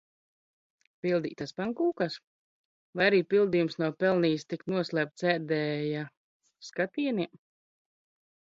[1.07, 2.15] Pildītas pankūkas?
[3.01, 6.09] Vai arī pildījums nav pelnījis tikt noslēpts ēdēja
[6.71, 7.41] skatieniem?